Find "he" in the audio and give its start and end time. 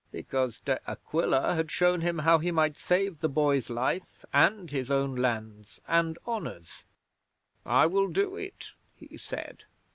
2.39-2.49, 8.95-9.15